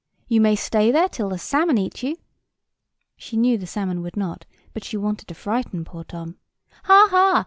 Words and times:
You 0.27 0.41
may 0.41 0.55
stay 0.55 0.89
there 0.91 1.07
till 1.07 1.29
the 1.29 1.37
salmon 1.37 1.77
eat 1.77 2.01
you 2.01 2.17
(she 3.17 3.37
knew 3.37 3.59
the 3.59 3.67
salmon 3.67 4.01
would 4.01 4.17
not, 4.17 4.47
but 4.73 4.83
she 4.83 4.97
wanted 4.97 5.27
to 5.27 5.35
frighten 5.35 5.85
poor 5.85 6.03
Tom). 6.05 6.37
Ha! 6.85 7.07
ha! 7.11 7.39